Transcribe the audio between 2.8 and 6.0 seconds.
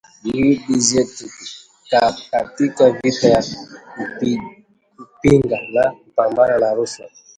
vita ya kupinga na